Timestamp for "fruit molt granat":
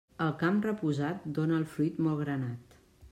1.75-2.79